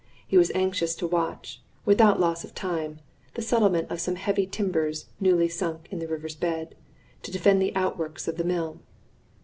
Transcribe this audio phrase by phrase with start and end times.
[0.25, 3.01] He was anxious to watch, without loss of time,
[3.35, 6.73] the settlement of some heavy timbers newly sunk in the river's bed,
[7.21, 8.79] to defend the outworks of the mill.